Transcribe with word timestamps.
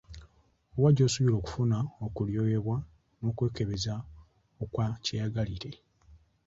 Wa 0.81 0.89
gy’osobola 0.95 1.35
okufuna 1.37 1.77
okulyoyebwa 2.05 2.77
n’okwekebeza 3.21 3.95
okwa 4.63 4.85
kyeyagalire? 5.03 5.71